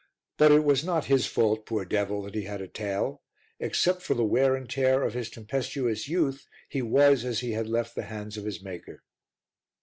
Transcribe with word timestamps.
But 0.39 0.51
it 0.51 0.63
was 0.63 0.83
not 0.83 1.05
his 1.13 1.27
fault, 1.27 1.67
poor 1.67 1.85
devil, 1.85 2.23
that 2.23 2.33
he 2.33 2.45
had 2.45 2.59
a 2.59 2.67
tail: 2.67 3.21
except 3.59 4.01
for 4.01 4.15
the 4.15 4.25
wear 4.25 4.55
and 4.55 4.67
tear 4.67 5.03
of 5.03 5.13
his 5.13 5.29
tempestuous 5.29 6.07
youth 6.09 6.47
he 6.67 6.81
was 6.81 7.23
as 7.23 7.41
he 7.41 7.51
had 7.51 7.67
left 7.67 7.93
the 7.93 8.01
hands 8.09 8.35
of 8.35 8.45
his 8.45 8.63
maker. 8.63 9.03